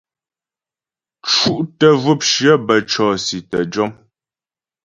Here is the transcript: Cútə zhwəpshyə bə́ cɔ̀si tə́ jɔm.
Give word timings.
Cútə 1.31 1.87
zhwəpshyə 2.01 2.53
bə́ 2.65 2.79
cɔ̀si 2.91 3.37
tə́ 3.49 3.61
jɔm. 3.71 3.91